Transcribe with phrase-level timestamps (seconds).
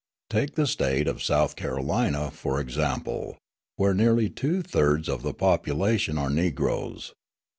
[0.31, 3.37] Take the State of South Carolina, for example,
[3.75, 7.13] where nearly two thirds of the population are Negroes.